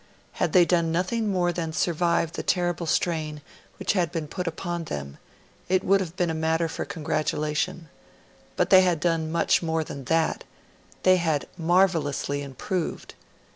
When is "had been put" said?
3.93-4.47